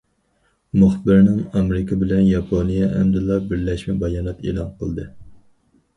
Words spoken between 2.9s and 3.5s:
ئەمدىلا